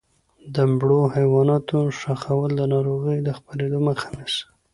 [0.53, 4.43] د مړو حیواناتو ښخول د ناروغیو د خپرېدو مخه نیسي.